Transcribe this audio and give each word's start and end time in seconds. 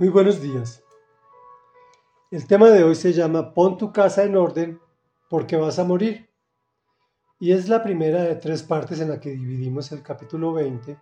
Muy 0.00 0.08
buenos 0.08 0.40
días. 0.40 0.82
El 2.30 2.46
tema 2.46 2.70
de 2.70 2.84
hoy 2.84 2.94
se 2.94 3.12
llama 3.12 3.52
Pon 3.52 3.76
tu 3.76 3.92
casa 3.92 4.24
en 4.24 4.34
orden 4.34 4.80
porque 5.28 5.58
vas 5.58 5.78
a 5.78 5.84
morir. 5.84 6.30
Y 7.38 7.52
es 7.52 7.68
la 7.68 7.82
primera 7.82 8.22
de 8.22 8.34
tres 8.36 8.62
partes 8.62 8.98
en 9.02 9.10
la 9.10 9.20
que 9.20 9.28
dividimos 9.28 9.92
el 9.92 10.02
capítulo 10.02 10.54
20 10.54 10.98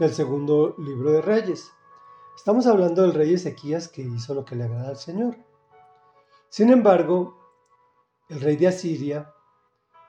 del 0.00 0.12
segundo 0.12 0.74
libro 0.78 1.12
de 1.12 1.22
Reyes. 1.22 1.70
Estamos 2.34 2.66
hablando 2.66 3.02
del 3.02 3.14
rey 3.14 3.34
Ezequías 3.34 3.86
que 3.86 4.02
hizo 4.02 4.34
lo 4.34 4.44
que 4.44 4.56
le 4.56 4.64
agrada 4.64 4.88
al 4.88 4.96
Señor. 4.96 5.36
Sin 6.48 6.70
embargo, 6.70 7.38
el 8.28 8.40
rey 8.40 8.56
de 8.56 8.66
Asiria 8.66 9.32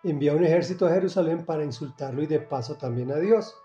envía 0.03 0.33
un 0.33 0.43
ejército 0.43 0.87
a 0.87 0.93
Jerusalén 0.93 1.45
para 1.45 1.63
insultarlo 1.63 2.23
y 2.23 2.25
de 2.25 2.39
paso 2.39 2.75
también 2.75 3.11
a 3.11 3.17
Dios. 3.17 3.55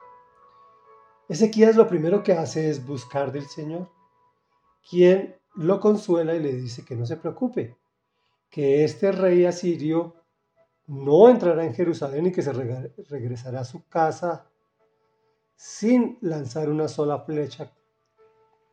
Ezequías 1.31 1.77
lo 1.77 1.89
primero 1.89 2.23
que 2.23 2.35
hace 2.35 2.69
es 2.69 2.85
buscar 2.85 3.33
del 3.33 3.47
Señor 3.47 3.89
quien 4.89 5.37
lo 5.57 5.81
consuela 5.81 6.35
y 6.35 6.41
le 6.41 6.53
dice 6.53 6.85
que 6.85 6.97
no 6.97 7.07
se 7.07 7.17
preocupe, 7.17 7.77
que 8.49 8.85
este 8.85 9.13
rey 9.13 9.45
asirio 9.45 10.17
no 10.87 11.29
entrará 11.29 11.65
en 11.65 11.75
Jerusalén 11.75 12.27
y 12.27 12.33
que 12.33 12.43
se 12.43 12.53
regresará 12.53 13.61
a 13.61 13.65
su 13.65 13.87
casa 13.87 14.51
sin 15.55 16.19
lanzar 16.21 16.69
una 16.69 16.89
sola 16.89 17.21
flecha 17.21 17.73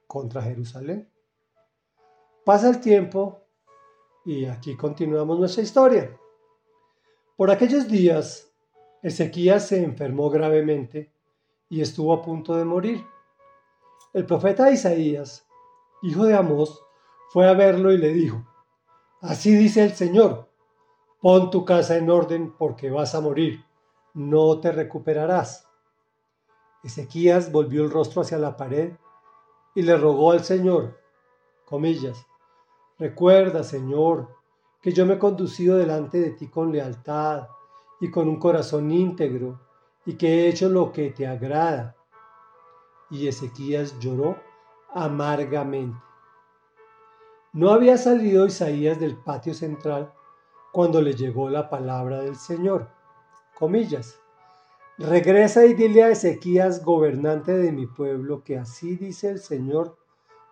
contra 0.08 0.42
Jerusalén. 0.42 1.12
Pasa 2.44 2.70
el 2.70 2.80
tiempo 2.80 3.44
y 4.26 4.46
aquí 4.46 4.76
continuamos 4.76 5.40
nuestra 5.40 5.64
historia. 5.64 6.18
Por 7.36 7.52
aquellos 7.52 7.88
días, 7.88 8.52
Ezequías 9.04 9.68
se 9.68 9.84
enfermó 9.84 10.30
gravemente 10.30 11.14
y 11.70 11.82
estuvo 11.82 12.14
a 12.14 12.22
punto 12.22 12.56
de 12.56 12.66
morir. 12.66 13.06
El 14.14 14.26
profeta 14.26 14.72
Isaías 14.72 15.47
hijo 16.08 16.24
de 16.24 16.36
Amós, 16.36 16.82
fue 17.30 17.50
a 17.50 17.54
verlo 17.54 17.92
y 17.92 17.98
le 17.98 18.14
dijo, 18.14 18.48
Así 19.22 19.54
dice 19.54 19.84
el 19.84 19.92
Señor, 19.92 20.50
pon 21.20 21.52
tu 21.52 21.66
casa 21.66 21.98
en 21.98 22.10
orden 22.10 22.54
porque 22.58 22.90
vas 22.90 23.14
a 23.14 23.20
morir, 23.20 23.66
no 24.14 24.60
te 24.62 24.72
recuperarás. 24.72 25.68
Ezequías 26.82 27.52
volvió 27.52 27.84
el 27.84 27.92
rostro 27.92 28.22
hacia 28.22 28.38
la 28.38 28.56
pared 28.56 28.94
y 29.76 29.82
le 29.82 29.98
rogó 29.98 30.32
al 30.32 30.46
Señor, 30.46 30.98
comillas, 31.66 32.26
Recuerda, 32.98 33.64
Señor, 33.64 34.30
que 34.82 34.92
yo 34.92 35.06
me 35.06 35.16
he 35.16 35.20
conducido 35.20 35.78
delante 35.78 36.20
de 36.20 36.32
ti 36.32 36.48
con 36.48 36.72
lealtad 36.72 37.48
y 38.00 38.10
con 38.10 38.28
un 38.28 38.40
corazón 38.40 38.90
íntegro 38.90 39.60
y 40.06 40.16
que 40.16 40.28
he 40.28 40.48
hecho 40.48 40.70
lo 40.70 40.92
que 40.92 41.12
te 41.12 41.28
agrada. 41.28 41.96
Y 43.12 43.28
Ezequías 43.28 44.00
lloró 44.00 44.38
amargamente. 44.94 45.98
No 47.54 47.72
había 47.72 47.98
salido 47.98 48.46
Isaías 48.46 49.00
del 49.00 49.18
patio 49.18 49.54
central 49.54 50.14
cuando 50.72 51.02
le 51.02 51.14
llegó 51.14 51.50
la 51.50 51.70
palabra 51.70 52.20
del 52.20 52.36
Señor. 52.36 52.90
Comillas. 53.58 54.20
Regresa 55.00 55.66
y 55.66 55.74
dile 55.74 56.04
a 56.04 56.10
Ezequías, 56.10 56.84
gobernante 56.84 57.58
de 57.58 57.72
mi 57.72 57.88
pueblo, 57.88 58.44
que 58.44 58.58
así 58.58 58.96
dice 58.96 59.30
el 59.30 59.40
Señor, 59.40 59.98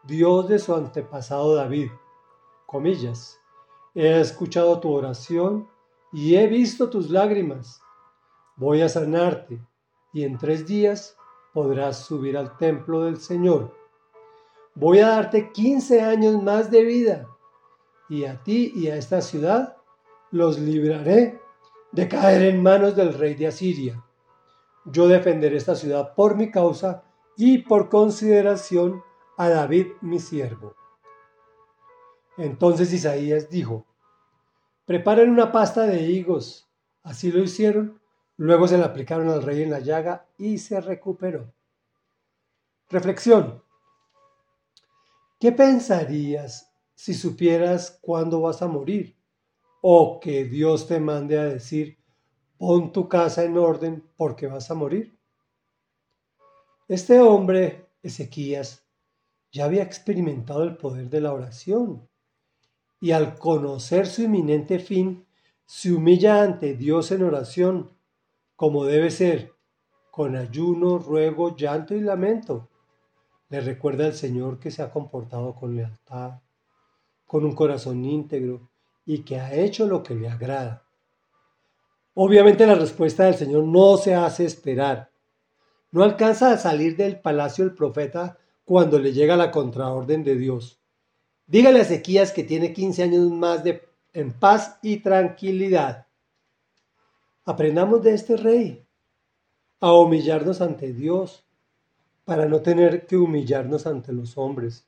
Dios 0.03 0.47
de 0.47 0.59
su 0.59 0.73
antepasado 0.73 1.55
David. 1.55 1.89
Comillas. 2.65 3.39
He 3.93 4.19
escuchado 4.19 4.79
tu 4.79 4.91
oración 4.91 5.67
y 6.11 6.35
he 6.35 6.47
visto 6.47 6.89
tus 6.89 7.09
lágrimas. 7.09 7.81
Voy 8.55 8.81
a 8.81 8.89
sanarte 8.89 9.61
y 10.13 10.23
en 10.23 10.37
tres 10.37 10.65
días 10.65 11.17
podrás 11.53 12.05
subir 12.05 12.37
al 12.37 12.57
templo 12.57 13.03
del 13.03 13.17
Señor 13.17 13.84
voy 14.75 14.99
a 14.99 15.07
darte 15.07 15.51
15 15.51 16.01
años 16.01 16.43
más 16.43 16.69
de 16.69 16.83
vida, 16.83 17.27
y 18.09 18.25
a 18.25 18.43
ti 18.43 18.71
y 18.75 18.89
a 18.89 18.97
esta 18.97 19.21
ciudad 19.21 19.77
los 20.31 20.59
libraré 20.59 21.39
de 21.91 22.07
caer 22.07 22.43
en 22.43 22.61
manos 22.61 22.95
del 22.95 23.13
rey 23.13 23.35
de 23.35 23.47
Asiria. 23.47 24.03
Yo 24.85 25.07
defenderé 25.07 25.57
esta 25.57 25.75
ciudad 25.75 26.13
por 26.13 26.35
mi 26.35 26.51
causa 26.51 27.03
y 27.37 27.59
por 27.59 27.89
consideración 27.89 29.01
a 29.37 29.49
David 29.49 29.87
mi 30.01 30.19
siervo. 30.19 30.75
Entonces 32.37 32.91
Isaías 32.93 33.49
dijo, 33.49 33.85
preparen 34.85 35.29
una 35.29 35.51
pasta 35.51 35.83
de 35.83 36.01
higos. 36.03 36.69
Así 37.01 37.31
lo 37.31 37.41
hicieron, 37.41 38.01
luego 38.37 38.67
se 38.67 38.77
la 38.77 38.87
aplicaron 38.87 39.29
al 39.29 39.41
rey 39.41 39.63
en 39.63 39.71
la 39.71 39.79
llaga 39.79 40.27
y 40.37 40.57
se 40.57 40.81
recuperó. 40.81 41.53
Reflexión. 42.89 43.64
¿Qué 45.37 45.51
pensarías 45.51 46.73
si 46.93 47.13
supieras 47.13 47.99
cuándo 48.01 48.39
vas 48.39 48.61
a 48.61 48.67
morir? 48.67 49.17
O 49.81 50.19
que 50.21 50.45
Dios 50.45 50.87
te 50.87 50.97
mande 50.99 51.37
a 51.37 51.43
decir, 51.43 51.97
pon 52.57 52.93
tu 52.93 53.09
casa 53.09 53.43
en 53.43 53.57
orden 53.57 54.01
porque 54.15 54.47
vas 54.47 54.71
a 54.71 54.75
morir. 54.75 55.19
Este 56.87 57.19
hombre, 57.19 57.89
Ezequías, 58.01 58.87
ya 59.51 59.65
había 59.65 59.83
experimentado 59.83 60.63
el 60.63 60.77
poder 60.77 61.09
de 61.09 61.19
la 61.19 61.33
oración 61.33 62.07
y 63.01 63.11
al 63.11 63.37
conocer 63.37 64.07
su 64.07 64.23
inminente 64.23 64.79
fin, 64.79 65.27
se 65.65 65.91
humilla 65.91 66.43
ante 66.43 66.75
Dios 66.75 67.11
en 67.11 67.23
oración, 67.23 67.91
como 68.55 68.85
debe 68.85 69.11
ser, 69.11 69.53
con 70.11 70.37
ayuno, 70.37 70.97
ruego, 70.97 71.57
llanto 71.57 71.93
y 71.93 71.99
lamento 71.99 72.69
le 73.49 73.61
recuerda 73.61 74.05
al 74.05 74.13
Señor 74.13 74.59
que 74.59 74.71
se 74.71 74.81
ha 74.81 74.91
comportado 74.91 75.55
con 75.55 75.75
lealtad, 75.75 76.41
con 77.25 77.45
un 77.45 77.55
corazón 77.55 78.03
íntegro 78.05 78.69
y 79.05 79.19
que 79.19 79.39
ha 79.39 79.53
hecho 79.53 79.85
lo 79.85 80.03
que 80.03 80.15
le 80.15 80.29
agrada. 80.29 80.83
Obviamente 82.13 82.65
la 82.65 82.75
respuesta 82.75 83.25
del 83.25 83.35
Señor 83.35 83.65
no 83.65 83.97
se 83.97 84.15
hace 84.15 84.45
esperar. 84.45 85.11
No 85.91 86.03
alcanza 86.03 86.51
a 86.51 86.57
salir 86.57 86.95
del 86.95 87.19
palacio 87.19 87.63
el 87.63 87.73
profeta 87.73 88.37
cuando 88.63 88.99
le 88.99 89.13
llega 89.13 89.35
la 89.35 89.51
contraorden 89.51 90.23
de 90.23 90.35
Dios. 90.35 90.79
Dígale 91.45 91.79
a 91.79 91.81
Ezequías 91.83 92.31
que 92.31 92.43
tiene 92.43 92.73
15 92.73 93.03
años 93.03 93.29
más 93.31 93.63
de 93.63 93.87
en 94.13 94.31
paz 94.31 94.79
y 94.81 94.97
tranquilidad. 94.97 96.07
Aprendamos 97.43 98.01
de 98.01 98.13
este 98.13 98.37
rey 98.37 98.87
a 99.81 99.93
humillarnos 99.93 100.61
ante 100.61 100.93
Dios, 100.93 101.44
para 102.25 102.47
no 102.47 102.61
tener 102.61 103.05
que 103.05 103.17
humillarnos 103.17 103.85
ante 103.85 104.11
los 104.11 104.37
hombres. 104.37 104.85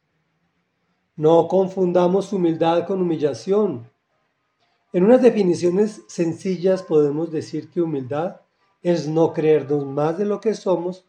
No 1.16 1.48
confundamos 1.48 2.34
humildad 2.34 2.86
con 2.86 3.02
humillación. 3.02 3.90
En 4.92 5.04
unas 5.04 5.22
definiciones 5.22 6.02
sencillas 6.08 6.84
podemos 6.84 7.32
decir 7.32 7.70
que 7.70 7.82
humildad 7.82 8.42
es 8.82 9.08
no 9.08 9.34
creernos 9.34 9.86
más 9.86 10.18
de 10.18 10.26
lo 10.26 10.40
que 10.40 10.54
somos, 10.54 11.06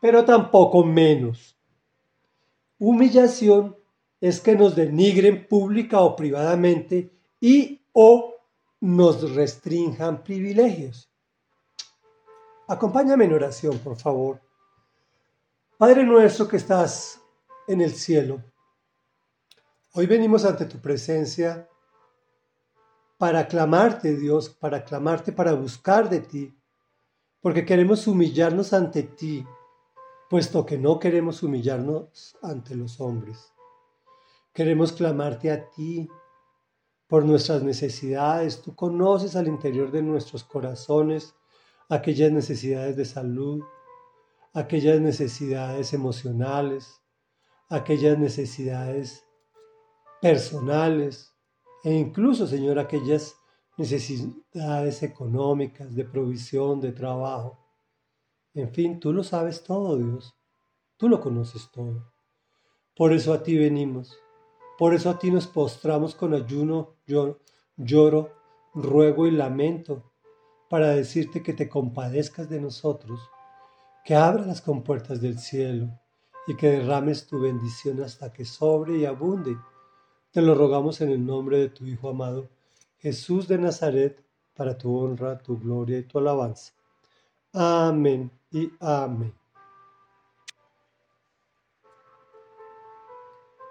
pero 0.00 0.24
tampoco 0.24 0.84
menos. 0.84 1.56
Humillación 2.78 3.76
es 4.20 4.40
que 4.40 4.54
nos 4.54 4.76
denigren 4.76 5.46
pública 5.46 6.00
o 6.00 6.16
privadamente 6.16 7.10
y 7.40 7.82
o 7.92 8.34
nos 8.80 9.34
restrinjan 9.34 10.22
privilegios. 10.22 11.10
Acompáñame 12.68 13.24
en 13.24 13.34
oración, 13.34 13.78
por 13.78 13.96
favor. 13.96 14.45
Padre 15.78 16.04
nuestro 16.04 16.48
que 16.48 16.56
estás 16.56 17.20
en 17.68 17.82
el 17.82 17.92
cielo, 17.92 18.42
hoy 19.92 20.06
venimos 20.06 20.46
ante 20.46 20.64
tu 20.64 20.78
presencia 20.78 21.68
para 23.18 23.46
clamarte, 23.46 24.16
Dios, 24.16 24.48
para 24.48 24.82
clamarte, 24.82 25.32
para 25.32 25.52
buscar 25.52 26.08
de 26.08 26.20
ti, 26.20 26.58
porque 27.42 27.66
queremos 27.66 28.06
humillarnos 28.06 28.72
ante 28.72 29.02
ti, 29.02 29.46
puesto 30.30 30.64
que 30.64 30.78
no 30.78 30.98
queremos 30.98 31.42
humillarnos 31.42 32.38
ante 32.40 32.74
los 32.74 32.98
hombres. 32.98 33.52
Queremos 34.54 34.92
clamarte 34.92 35.50
a 35.50 35.68
ti 35.68 36.08
por 37.06 37.26
nuestras 37.26 37.62
necesidades. 37.62 38.62
Tú 38.62 38.74
conoces 38.74 39.36
al 39.36 39.46
interior 39.46 39.90
de 39.90 40.00
nuestros 40.00 40.42
corazones 40.42 41.34
aquellas 41.90 42.32
necesidades 42.32 42.96
de 42.96 43.04
salud, 43.04 43.62
aquellas 44.56 45.02
necesidades 45.02 45.92
emocionales, 45.92 47.02
aquellas 47.68 48.18
necesidades 48.18 49.22
personales 50.22 51.34
e 51.84 51.92
incluso, 51.92 52.46
Señor, 52.46 52.78
aquellas 52.78 53.36
necesidades 53.76 55.02
económicas, 55.02 55.94
de 55.94 56.06
provisión, 56.06 56.80
de 56.80 56.92
trabajo. 56.92 57.58
En 58.54 58.72
fin, 58.72 58.98
tú 58.98 59.12
lo 59.12 59.22
sabes 59.22 59.62
todo, 59.62 59.98
Dios. 59.98 60.34
Tú 60.96 61.10
lo 61.10 61.20
conoces 61.20 61.70
todo. 61.70 62.10
Por 62.96 63.12
eso 63.12 63.34
a 63.34 63.42
ti 63.42 63.58
venimos. 63.58 64.18
Por 64.78 64.94
eso 64.94 65.10
a 65.10 65.18
ti 65.18 65.30
nos 65.30 65.46
postramos 65.46 66.14
con 66.14 66.32
ayuno, 66.32 66.96
lloro, 67.06 67.40
lloro 67.76 68.32
ruego 68.72 69.26
y 69.26 69.32
lamento, 69.32 70.12
para 70.70 70.88
decirte 70.88 71.42
que 71.42 71.52
te 71.52 71.68
compadezcas 71.68 72.48
de 72.48 72.60
nosotros 72.60 73.20
que 74.06 74.14
abra 74.14 74.46
las 74.46 74.62
compuertas 74.62 75.20
del 75.20 75.36
cielo 75.40 75.88
y 76.46 76.54
que 76.54 76.70
derrames 76.70 77.26
tu 77.26 77.40
bendición 77.40 78.00
hasta 78.04 78.32
que 78.32 78.44
sobre 78.44 78.98
y 78.98 79.04
abunde. 79.04 79.56
Te 80.30 80.40
lo 80.40 80.54
rogamos 80.54 81.00
en 81.00 81.10
el 81.10 81.26
nombre 81.26 81.58
de 81.58 81.70
tu 81.70 81.84
Hijo 81.84 82.10
amado, 82.10 82.48
Jesús 82.98 83.48
de 83.48 83.58
Nazaret, 83.58 84.24
para 84.54 84.78
tu 84.78 84.96
honra, 84.96 85.36
tu 85.38 85.58
gloria 85.58 85.98
y 85.98 86.04
tu 86.04 86.20
alabanza. 86.20 86.72
Amén 87.52 88.30
y 88.52 88.70
amén. 88.78 89.34